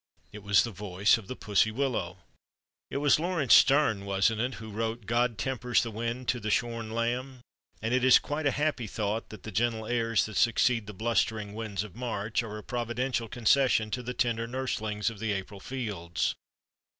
[0.31, 2.23] It was the voice of the Pussy Willow!
[2.89, 4.55] It was Lawrence Sterne, wasn't it?
[4.55, 7.41] who wrote, "God tempers the wind to the shorn lamb,"
[7.83, 11.53] and it is quite a happy thought that the gentle airs that succeed the blustering
[11.53, 16.33] winds of March, are a Providential concession to the tender nurslings of the April fields.